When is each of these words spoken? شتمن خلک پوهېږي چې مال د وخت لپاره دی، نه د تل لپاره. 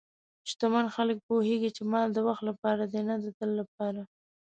شتمن 0.49 0.85
خلک 0.95 1.17
پوهېږي 1.27 1.69
چې 1.75 1.83
مال 1.91 2.07
د 2.13 2.17
وخت 2.27 2.43
لپاره 2.49 2.83
دی، 2.91 3.01
نه 3.09 3.15
د 3.23 3.25
تل 3.37 3.49
لپاره. 3.61 4.01